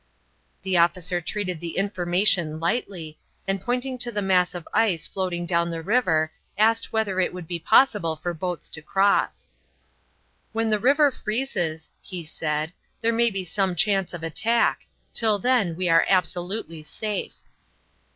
The 0.63 0.77
officer 0.77 1.21
treated 1.21 1.59
the 1.59 1.77
information 1.77 2.59
lightly, 2.59 3.19
and 3.47 3.61
pointing 3.61 3.99
to 3.99 4.11
the 4.11 4.23
mass 4.23 4.55
of 4.55 4.67
ice 4.73 5.05
floating 5.05 5.45
down 5.45 5.69
the 5.69 5.83
river 5.83 6.31
asked 6.57 6.91
whether 6.91 7.19
it 7.19 7.31
would 7.35 7.47
be 7.47 7.59
possible 7.59 8.15
for 8.15 8.33
boats 8.33 8.67
to 8.69 8.81
cross. 8.81 9.51
"When 10.53 10.71
the 10.71 10.79
river 10.79 11.11
freezes," 11.11 11.91
he 12.01 12.25
said, 12.25 12.73
"there 13.01 13.13
may 13.13 13.29
be 13.29 13.45
some 13.45 13.75
chance 13.75 14.11
of 14.11 14.23
attack. 14.23 14.87
Till 15.13 15.37
then 15.37 15.75
we 15.75 15.87
are 15.87 16.07
absolutely 16.09 16.81
safe." 16.81 17.35